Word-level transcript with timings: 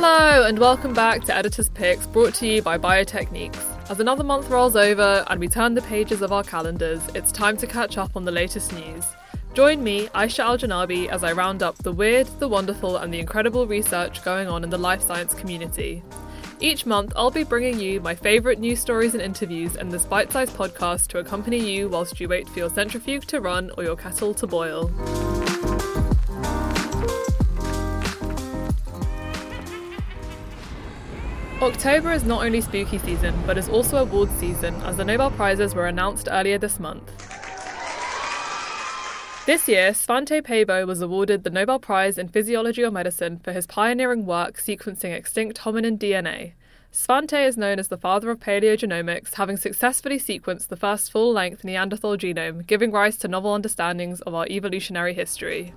Hello, 0.00 0.46
and 0.46 0.60
welcome 0.60 0.94
back 0.94 1.24
to 1.24 1.34
Editor's 1.34 1.70
Picks 1.70 2.06
brought 2.06 2.32
to 2.34 2.46
you 2.46 2.62
by 2.62 2.78
Biotechniques. 2.78 3.90
As 3.90 3.98
another 3.98 4.22
month 4.22 4.48
rolls 4.48 4.76
over 4.76 5.24
and 5.26 5.40
we 5.40 5.48
turn 5.48 5.74
the 5.74 5.82
pages 5.82 6.22
of 6.22 6.30
our 6.30 6.44
calendars, 6.44 7.02
it's 7.16 7.32
time 7.32 7.56
to 7.56 7.66
catch 7.66 7.98
up 7.98 8.14
on 8.14 8.24
the 8.24 8.30
latest 8.30 8.72
news. 8.72 9.04
Join 9.54 9.82
me, 9.82 10.06
Aisha 10.14 10.44
Al 10.44 10.56
Janabi, 10.56 11.08
as 11.08 11.24
I 11.24 11.32
round 11.32 11.64
up 11.64 11.78
the 11.78 11.90
weird, 11.90 12.28
the 12.38 12.46
wonderful, 12.46 12.96
and 12.96 13.12
the 13.12 13.18
incredible 13.18 13.66
research 13.66 14.22
going 14.24 14.46
on 14.46 14.62
in 14.62 14.70
the 14.70 14.78
life 14.78 15.02
science 15.02 15.34
community. 15.34 16.04
Each 16.60 16.86
month, 16.86 17.12
I'll 17.16 17.32
be 17.32 17.42
bringing 17.42 17.80
you 17.80 18.00
my 18.00 18.14
favourite 18.14 18.60
news 18.60 18.78
stories 18.78 19.14
and 19.14 19.20
interviews 19.20 19.74
in 19.74 19.88
this 19.88 20.04
bite 20.04 20.30
sized 20.30 20.54
podcast 20.54 21.08
to 21.08 21.18
accompany 21.18 21.58
you 21.58 21.88
whilst 21.88 22.20
you 22.20 22.28
wait 22.28 22.48
for 22.48 22.60
your 22.60 22.70
centrifuge 22.70 23.26
to 23.26 23.40
run 23.40 23.72
or 23.76 23.82
your 23.82 23.96
kettle 23.96 24.32
to 24.34 24.46
boil. 24.46 24.92
October 31.60 32.12
is 32.12 32.22
not 32.22 32.44
only 32.44 32.60
spooky 32.60 32.98
season, 32.98 33.34
but 33.44 33.58
is 33.58 33.68
also 33.68 33.96
awards 33.96 34.30
season 34.34 34.76
as 34.82 34.96
the 34.96 35.04
Nobel 35.04 35.32
Prizes 35.32 35.74
were 35.74 35.88
announced 35.88 36.28
earlier 36.30 36.56
this 36.56 36.78
month. 36.78 37.02
This 39.44 39.66
year, 39.66 39.90
Svante 39.90 40.40
Pääbo 40.40 40.86
was 40.86 41.00
awarded 41.00 41.42
the 41.42 41.50
Nobel 41.50 41.80
Prize 41.80 42.16
in 42.16 42.28
Physiology 42.28 42.84
or 42.84 42.92
Medicine 42.92 43.40
for 43.40 43.52
his 43.52 43.66
pioneering 43.66 44.24
work 44.24 44.56
sequencing 44.56 45.12
extinct 45.12 45.58
hominin 45.58 45.98
DNA. 45.98 46.52
Svante 46.92 47.44
is 47.44 47.56
known 47.56 47.80
as 47.80 47.88
the 47.88 47.98
father 47.98 48.30
of 48.30 48.38
paleogenomics, 48.38 49.34
having 49.34 49.56
successfully 49.56 50.20
sequenced 50.20 50.68
the 50.68 50.76
first 50.76 51.10
full 51.10 51.32
length 51.32 51.64
Neanderthal 51.64 52.16
genome, 52.16 52.64
giving 52.68 52.92
rise 52.92 53.16
to 53.16 53.26
novel 53.26 53.52
understandings 53.52 54.20
of 54.20 54.34
our 54.34 54.46
evolutionary 54.48 55.12
history. 55.12 55.74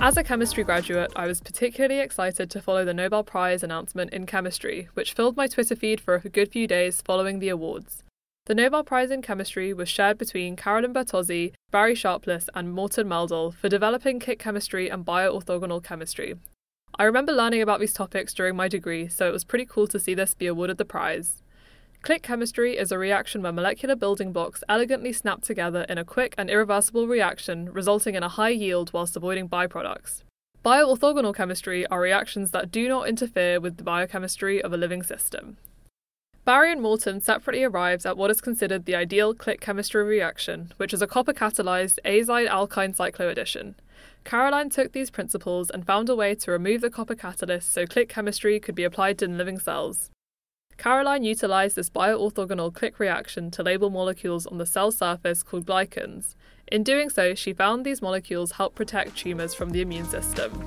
As 0.00 0.16
a 0.16 0.22
chemistry 0.22 0.62
graduate, 0.62 1.12
I 1.16 1.26
was 1.26 1.40
particularly 1.40 1.98
excited 1.98 2.50
to 2.50 2.62
follow 2.62 2.84
the 2.84 2.94
Nobel 2.94 3.24
Prize 3.24 3.64
announcement 3.64 4.12
in 4.12 4.26
chemistry, 4.26 4.88
which 4.94 5.12
filled 5.12 5.36
my 5.36 5.48
Twitter 5.48 5.74
feed 5.74 6.00
for 6.00 6.14
a 6.14 6.28
good 6.28 6.52
few 6.52 6.68
days 6.68 7.02
following 7.02 7.40
the 7.40 7.48
awards. 7.48 8.04
The 8.46 8.54
Nobel 8.54 8.84
Prize 8.84 9.10
in 9.10 9.22
Chemistry 9.22 9.74
was 9.74 9.88
shared 9.88 10.16
between 10.16 10.54
Carolyn 10.54 10.94
Bertozzi, 10.94 11.52
Barry 11.72 11.96
Sharpless, 11.96 12.48
and 12.54 12.72
Morten 12.72 13.08
Meldal 13.08 13.52
for 13.52 13.68
developing 13.68 14.20
click 14.20 14.38
chemistry 14.38 14.88
and 14.88 15.04
bioorthogonal 15.04 15.82
chemistry. 15.82 16.36
I 16.96 17.02
remember 17.02 17.32
learning 17.32 17.62
about 17.62 17.80
these 17.80 17.92
topics 17.92 18.32
during 18.32 18.54
my 18.54 18.68
degree, 18.68 19.08
so 19.08 19.28
it 19.28 19.32
was 19.32 19.44
pretty 19.44 19.66
cool 19.66 19.88
to 19.88 19.98
see 19.98 20.14
this 20.14 20.32
be 20.32 20.46
awarded 20.46 20.78
the 20.78 20.84
prize. 20.84 21.42
Click 22.02 22.22
chemistry 22.22 22.78
is 22.78 22.92
a 22.92 22.98
reaction 22.98 23.42
where 23.42 23.52
molecular 23.52 23.96
building 23.96 24.32
blocks 24.32 24.62
elegantly 24.68 25.12
snap 25.12 25.42
together 25.42 25.84
in 25.88 25.98
a 25.98 26.04
quick 26.04 26.34
and 26.38 26.48
irreversible 26.48 27.06
reaction, 27.06 27.70
resulting 27.72 28.14
in 28.14 28.22
a 28.22 28.28
high 28.28 28.48
yield 28.48 28.92
whilst 28.92 29.16
avoiding 29.16 29.48
byproducts. 29.48 30.22
Bioorthogonal 30.64 31.34
chemistry 31.34 31.86
are 31.86 32.00
reactions 32.00 32.50
that 32.52 32.70
do 32.70 32.88
not 32.88 33.08
interfere 33.08 33.60
with 33.60 33.76
the 33.76 33.84
biochemistry 33.84 34.62
of 34.62 34.72
a 34.72 34.76
living 34.76 35.02
system. 35.02 35.56
Barry 36.44 36.72
and 36.72 36.80
Morten 36.80 37.20
separately 37.20 37.62
arrived 37.62 38.06
at 38.06 38.16
what 38.16 38.30
is 38.30 38.40
considered 38.40 38.86
the 38.86 38.94
ideal 38.94 39.34
click 39.34 39.60
chemistry 39.60 40.02
reaction, 40.02 40.72
which 40.78 40.94
is 40.94 41.02
a 41.02 41.06
copper 41.06 41.34
catalyzed 41.34 41.98
azide 42.06 42.48
alkyne 42.48 42.94
cycloaddition. 42.94 43.74
Caroline 44.24 44.70
took 44.70 44.92
these 44.92 45.10
principles 45.10 45.68
and 45.68 45.84
found 45.84 46.08
a 46.08 46.16
way 46.16 46.34
to 46.36 46.50
remove 46.50 46.80
the 46.80 46.90
copper 46.90 47.14
catalyst 47.14 47.70
so 47.70 47.86
click 47.86 48.08
chemistry 48.08 48.58
could 48.58 48.74
be 48.74 48.84
applied 48.84 49.20
in 49.20 49.36
living 49.36 49.58
cells. 49.58 50.10
Caroline 50.78 51.24
utilized 51.24 51.74
this 51.74 51.90
bioorthogonal 51.90 52.72
click 52.72 53.00
reaction 53.00 53.50
to 53.50 53.64
label 53.64 53.90
molecules 53.90 54.46
on 54.46 54.58
the 54.58 54.64
cell 54.64 54.92
surface 54.92 55.42
called 55.42 55.66
glycans. 55.66 56.36
In 56.70 56.84
doing 56.84 57.10
so, 57.10 57.34
she 57.34 57.52
found 57.52 57.84
these 57.84 58.00
molecules 58.00 58.52
help 58.52 58.76
protect 58.76 59.16
tumours 59.16 59.54
from 59.54 59.70
the 59.70 59.80
immune 59.80 60.04
system. 60.04 60.66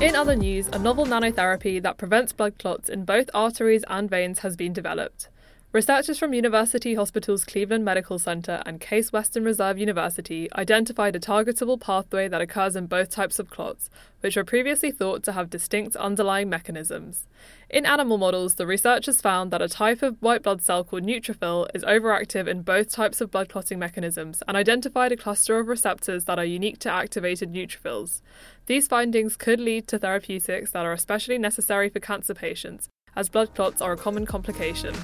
In 0.00 0.16
other 0.16 0.34
news, 0.34 0.68
a 0.68 0.78
novel 0.78 1.04
nanotherapy 1.04 1.82
that 1.82 1.98
prevents 1.98 2.32
blood 2.32 2.58
clots 2.58 2.88
in 2.88 3.04
both 3.04 3.28
arteries 3.34 3.84
and 3.88 4.08
veins 4.08 4.38
has 4.38 4.56
been 4.56 4.72
developed. 4.72 5.28
Researchers 5.72 6.18
from 6.18 6.34
University 6.34 6.94
Hospitals 6.94 7.44
Cleveland 7.44 7.84
Medical 7.84 8.18
Center 8.18 8.60
and 8.66 8.80
Case 8.80 9.12
Western 9.12 9.44
Reserve 9.44 9.78
University 9.78 10.48
identified 10.54 11.14
a 11.14 11.20
targetable 11.20 11.80
pathway 11.80 12.26
that 12.26 12.40
occurs 12.40 12.74
in 12.74 12.86
both 12.86 13.08
types 13.08 13.38
of 13.38 13.50
clots, 13.50 13.88
which 14.18 14.34
were 14.34 14.42
previously 14.42 14.90
thought 14.90 15.22
to 15.22 15.30
have 15.30 15.48
distinct 15.48 15.94
underlying 15.94 16.50
mechanisms. 16.50 17.28
In 17.68 17.86
animal 17.86 18.18
models, 18.18 18.56
the 18.56 18.66
researchers 18.66 19.20
found 19.20 19.52
that 19.52 19.62
a 19.62 19.68
type 19.68 20.02
of 20.02 20.20
white 20.20 20.42
blood 20.42 20.60
cell 20.60 20.82
called 20.82 21.04
neutrophil 21.04 21.68
is 21.72 21.84
overactive 21.84 22.48
in 22.48 22.62
both 22.62 22.90
types 22.90 23.20
of 23.20 23.30
blood 23.30 23.48
clotting 23.48 23.78
mechanisms 23.78 24.42
and 24.48 24.56
identified 24.56 25.12
a 25.12 25.16
cluster 25.16 25.60
of 25.60 25.68
receptors 25.68 26.24
that 26.24 26.40
are 26.40 26.44
unique 26.44 26.80
to 26.80 26.90
activated 26.90 27.52
neutrophils. 27.52 28.22
These 28.66 28.88
findings 28.88 29.36
could 29.36 29.60
lead 29.60 29.86
to 29.86 30.00
therapeutics 30.00 30.72
that 30.72 30.84
are 30.84 30.92
especially 30.92 31.38
necessary 31.38 31.88
for 31.88 32.00
cancer 32.00 32.34
patients, 32.34 32.88
as 33.14 33.28
blood 33.28 33.54
clots 33.54 33.80
are 33.80 33.92
a 33.92 33.96
common 33.96 34.26
complication. 34.26 34.96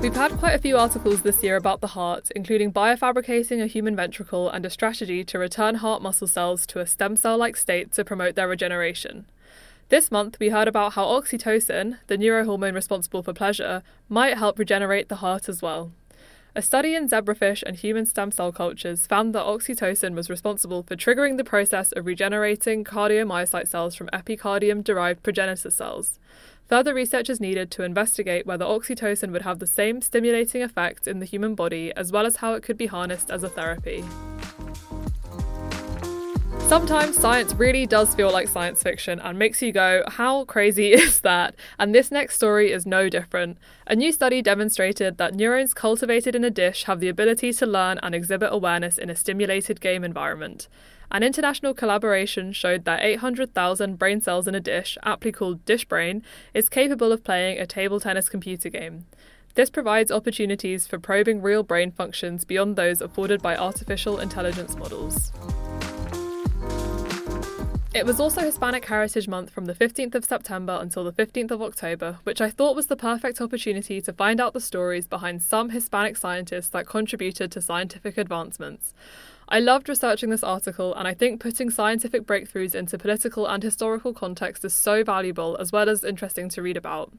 We've 0.00 0.14
had 0.14 0.38
quite 0.38 0.54
a 0.54 0.58
few 0.58 0.78
articles 0.78 1.20
this 1.20 1.42
year 1.42 1.56
about 1.56 1.82
the 1.82 1.88
heart, 1.88 2.30
including 2.34 2.72
biofabricating 2.72 3.62
a 3.62 3.66
human 3.66 3.94
ventricle 3.94 4.48
and 4.48 4.64
a 4.64 4.70
strategy 4.70 5.24
to 5.24 5.38
return 5.38 5.74
heart 5.74 6.00
muscle 6.00 6.26
cells 6.26 6.66
to 6.68 6.80
a 6.80 6.86
stem 6.86 7.16
cell 7.16 7.36
like 7.36 7.54
state 7.54 7.92
to 7.92 8.04
promote 8.04 8.34
their 8.34 8.48
regeneration. 8.48 9.26
This 9.90 10.10
month, 10.10 10.38
we 10.40 10.48
heard 10.48 10.68
about 10.68 10.94
how 10.94 11.04
oxytocin, 11.04 11.98
the 12.06 12.16
neurohormone 12.16 12.74
responsible 12.74 13.22
for 13.22 13.34
pleasure, 13.34 13.82
might 14.08 14.38
help 14.38 14.58
regenerate 14.58 15.10
the 15.10 15.16
heart 15.16 15.50
as 15.50 15.60
well. 15.60 15.92
A 16.56 16.62
study 16.62 16.94
in 16.94 17.06
zebrafish 17.06 17.62
and 17.62 17.76
human 17.76 18.06
stem 18.06 18.32
cell 18.32 18.52
cultures 18.52 19.06
found 19.06 19.34
that 19.34 19.44
oxytocin 19.44 20.14
was 20.14 20.30
responsible 20.30 20.82
for 20.82 20.96
triggering 20.96 21.36
the 21.36 21.44
process 21.44 21.92
of 21.92 22.06
regenerating 22.06 22.84
cardiomyocyte 22.84 23.68
cells 23.68 23.94
from 23.94 24.08
epicardium 24.14 24.82
derived 24.82 25.22
progenitor 25.22 25.70
cells. 25.70 26.18
Further 26.70 26.94
research 26.94 27.28
is 27.28 27.40
needed 27.40 27.68
to 27.72 27.82
investigate 27.82 28.46
whether 28.46 28.64
oxytocin 28.64 29.32
would 29.32 29.42
have 29.42 29.58
the 29.58 29.66
same 29.66 30.00
stimulating 30.00 30.62
effects 30.62 31.08
in 31.08 31.18
the 31.18 31.26
human 31.26 31.56
body 31.56 31.92
as 31.96 32.12
well 32.12 32.24
as 32.24 32.36
how 32.36 32.54
it 32.54 32.62
could 32.62 32.76
be 32.76 32.86
harnessed 32.86 33.28
as 33.28 33.42
a 33.42 33.48
therapy. 33.48 34.04
Sometimes 36.68 37.16
science 37.16 37.52
really 37.54 37.84
does 37.86 38.14
feel 38.14 38.30
like 38.30 38.46
science 38.46 38.80
fiction 38.80 39.18
and 39.18 39.36
makes 39.36 39.60
you 39.60 39.72
go, 39.72 40.04
how 40.06 40.44
crazy 40.44 40.92
is 40.92 41.22
that? 41.22 41.56
And 41.80 41.92
this 41.92 42.12
next 42.12 42.36
story 42.36 42.70
is 42.70 42.86
no 42.86 43.08
different. 43.08 43.58
A 43.88 43.96
new 43.96 44.12
study 44.12 44.40
demonstrated 44.40 45.18
that 45.18 45.34
neurons 45.34 45.74
cultivated 45.74 46.36
in 46.36 46.44
a 46.44 46.50
dish 46.50 46.84
have 46.84 47.00
the 47.00 47.08
ability 47.08 47.52
to 47.54 47.66
learn 47.66 47.98
and 48.00 48.14
exhibit 48.14 48.50
awareness 48.52 48.96
in 48.96 49.10
a 49.10 49.16
stimulated 49.16 49.80
game 49.80 50.04
environment. 50.04 50.68
An 51.12 51.24
international 51.24 51.74
collaboration 51.74 52.52
showed 52.52 52.84
that 52.84 53.02
800,000 53.02 53.98
brain 53.98 54.20
cells 54.20 54.46
in 54.46 54.54
a 54.54 54.60
dish, 54.60 54.96
aptly 55.02 55.32
called 55.32 55.64
DishBrain, 55.64 56.22
is 56.54 56.68
capable 56.68 57.10
of 57.10 57.24
playing 57.24 57.58
a 57.58 57.66
table 57.66 57.98
tennis 57.98 58.28
computer 58.28 58.68
game. 58.68 59.06
This 59.54 59.70
provides 59.70 60.12
opportunities 60.12 60.86
for 60.86 61.00
probing 61.00 61.42
real 61.42 61.64
brain 61.64 61.90
functions 61.90 62.44
beyond 62.44 62.76
those 62.76 63.00
afforded 63.00 63.42
by 63.42 63.56
artificial 63.56 64.20
intelligence 64.20 64.76
models. 64.76 65.32
It 67.92 68.06
was 68.06 68.20
also 68.20 68.42
Hispanic 68.42 68.84
Heritage 68.84 69.26
Month 69.26 69.50
from 69.50 69.64
the 69.64 69.74
15th 69.74 70.14
of 70.14 70.24
September 70.24 70.78
until 70.80 71.02
the 71.02 71.12
15th 71.12 71.50
of 71.50 71.60
October, 71.60 72.20
which 72.22 72.40
I 72.40 72.48
thought 72.48 72.76
was 72.76 72.86
the 72.86 72.94
perfect 72.94 73.40
opportunity 73.40 74.00
to 74.00 74.12
find 74.12 74.40
out 74.40 74.52
the 74.52 74.60
stories 74.60 75.08
behind 75.08 75.42
some 75.42 75.70
Hispanic 75.70 76.16
scientists 76.16 76.68
that 76.68 76.86
contributed 76.86 77.50
to 77.50 77.60
scientific 77.60 78.16
advancements. 78.16 78.94
I 79.52 79.58
loved 79.58 79.88
researching 79.88 80.30
this 80.30 80.44
article, 80.44 80.94
and 80.94 81.08
I 81.08 81.14
think 81.14 81.40
putting 81.40 81.70
scientific 81.70 82.22
breakthroughs 82.22 82.76
into 82.76 82.96
political 82.96 83.46
and 83.46 83.60
historical 83.60 84.14
context 84.14 84.64
is 84.64 84.72
so 84.72 85.02
valuable 85.02 85.56
as 85.58 85.72
well 85.72 85.88
as 85.88 86.04
interesting 86.04 86.48
to 86.50 86.62
read 86.62 86.76
about. 86.76 87.12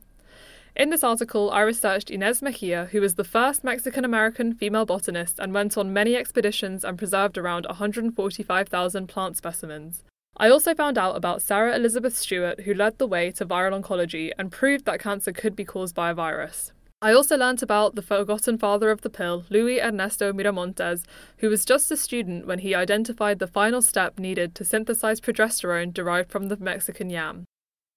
In 0.74 0.92
this 0.92 1.04
article, 1.04 1.52
I 1.52 1.60
researched 1.60 2.08
Ynes 2.08 2.42
Mexia, 2.42 2.88
who 2.92 3.02
was 3.02 3.16
the 3.16 3.26
first 3.26 3.66
Mexican 3.66 4.06
American 4.06 4.54
female 4.54 4.86
botanist 4.86 5.40
and 5.40 5.54
went 5.54 5.78
on 5.78 5.92
many 5.92 6.16
expeditions 6.16 6.86
and 6.86 6.98
preserved 6.98 7.38
around 7.38 7.66
145,000 7.66 9.08
plant 9.08 9.36
specimens. 9.36 10.06
I 10.38 10.50
also 10.50 10.74
found 10.74 10.98
out 10.98 11.18
about 11.18 11.42
Sarah 11.42 11.76
Elizabeth 11.76 12.16
Stewart, 12.16 12.62
who 12.62 12.74
led 12.74 12.98
the 12.98 13.08
way 13.08 13.32
to 13.32 13.46
viral 13.46 13.82
oncology 13.82 14.32
and 14.40 14.54
proved 14.54 14.86
that 14.86 15.02
cancer 15.02 15.34
could 15.34 15.58
be 15.58 15.66
caused 15.66 15.96
by 15.96 16.12
a 16.12 16.14
virus. 16.14 16.72
I 17.04 17.14
also 17.14 17.36
learnt 17.36 17.64
about 17.64 17.96
the 17.96 18.04
forgotten 18.04 18.60
father 18.60 18.92
of 18.92 19.02
the 19.02 19.10
pill, 19.10 19.44
Luis 19.50 19.82
Ernesto 19.82 20.32
Miramontes, 20.32 21.04
who 21.38 21.50
was 21.50 21.66
just 21.66 21.90
a 21.90 21.98
student 21.98 22.46
when 22.46 22.60
he 22.60 22.76
identified 22.76 23.40
the 23.40 23.48
final 23.48 23.82
step 23.82 24.20
needed 24.20 24.54
to 24.54 24.64
synthesize 24.64 25.20
progesterone 25.20 25.96
derived 25.96 26.30
from 26.30 26.46
the 26.46 26.58
Mexican 26.58 27.10
yam. 27.10 27.46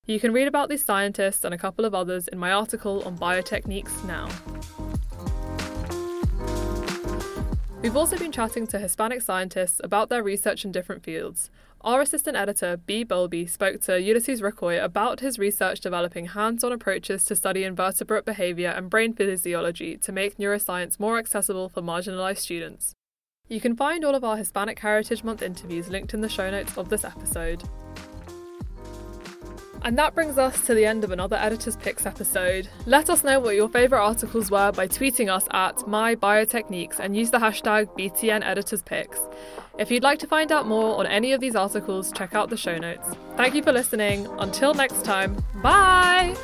You 0.07 0.19
can 0.19 0.33
read 0.33 0.49
about 0.49 0.71
these 0.71 0.83
scientists 0.83 1.45
and 1.45 1.53
a 1.53 1.59
couple 1.59 1.85
of 1.85 1.95
others 1.95 2.29
in 2.29 2.39
my 2.39 2.51
article 2.51 3.03
on 3.03 3.19
biotechniques 3.19 4.07
now. 4.07 4.31
We've 7.83 7.99
also 7.99 8.17
been 8.17 8.33
chatting 8.33 8.67
to 8.69 8.79
Hispanic 8.79 9.21
scientists 9.21 9.83
about 9.85 10.09
their 10.09 10.23
research 10.23 10.65
in 10.65 10.73
different 10.73 11.05
fields. 11.05 11.51
Our 11.85 12.01
assistant 12.01 12.35
editor, 12.35 12.79
B. 12.79 13.05
Bowlby, 13.05 13.45
spoke 13.45 13.83
to 13.83 13.93
Ulises 13.93 14.41
Ricoy 14.41 14.83
about 14.83 15.21
his 15.21 15.39
research 15.39 15.81
developing 15.81 16.29
hands 16.29 16.65
on 16.65 16.73
approaches 16.73 17.27
to 17.27 17.37
study 17.37 17.63
invertebrate 17.63 18.25
behaviour 18.25 18.71
and 18.71 18.89
brain 18.89 19.13
physiology 19.13 19.99
to 19.99 20.11
make 20.11 20.39
neuroscience 20.39 20.99
more 20.99 21.19
accessible 21.19 21.69
for 21.69 21.83
marginalised 21.83 22.39
students. 22.39 22.95
You 23.49 23.61
can 23.61 23.77
find 23.77 24.03
all 24.03 24.15
of 24.15 24.25
our 24.25 24.39
Hispanic 24.39 24.79
Heritage 24.79 25.25
Month 25.25 25.43
interviews 25.43 25.91
linked 25.91 26.15
in 26.15 26.23
the 26.23 26.29
show 26.31 26.51
notes 26.51 26.79
of 26.79 26.89
this 26.89 27.05
episode. 27.05 27.63
And 29.85 29.99
that 29.99 30.15
brings 30.15 30.39
us 30.39 30.65
to 30.67 30.75
the 30.75 30.87
end 30.87 31.05
of 31.05 31.11
another 31.11 31.37
Editor's 31.37 31.77
Picks 31.77 32.07
episode. 32.07 32.69
Let 32.87 33.11
us 33.11 33.23
know 33.23 33.39
what 33.39 33.55
your 33.55 33.69
favourite 33.69 34.03
articles 34.03 34.51
were 34.51 34.73
by 34.73 34.89
tweeting 34.89 35.31
us 35.31 35.47
at 35.51 35.77
mybiotechniques 35.77 36.99
and 36.99 37.15
use 37.15 37.31
the 37.31 37.39
hashtag 37.39 37.89
BTN 37.99 38.43
Editors 38.43 38.81
Picks. 38.81 39.21
If 39.79 39.91
you'd 39.91 40.03
like 40.03 40.19
to 40.21 40.27
find 40.27 40.51
out 40.51 40.67
more 40.67 40.99
on 40.99 41.07
any 41.07 41.33
of 41.33 41.41
these 41.41 41.55
articles, 41.55 42.13
check 42.13 42.35
out 42.35 42.49
the 42.49 42.57
show 42.57 42.79
notes. 42.79 43.07
Thank 43.37 43.55
you 43.55 43.63
for 43.63 43.73
listening. 43.73 44.27
Until 44.39 44.73
next 44.73 45.05
time, 45.05 45.45
bye! 45.63 46.35